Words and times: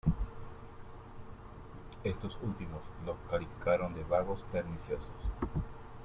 Estos 2.03 2.35
últimos 2.41 2.81
los 3.05 3.17
calificaron 3.29 3.93
de 3.93 4.03
"vagos 4.03 4.41
perniciosos". 4.51 5.21